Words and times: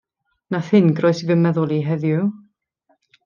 Nath 0.53 0.69
hyn 0.77 0.87
groesi 0.99 1.27
fy 1.31 1.37
meddwl 1.41 1.75
i 1.77 1.79
heddiw. 1.89 2.23